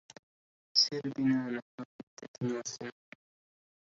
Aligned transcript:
سر 0.81 1.01
بنا 1.17 1.39
نحو 1.53 1.81
حدة 2.01 2.29
وسناع 2.55 2.99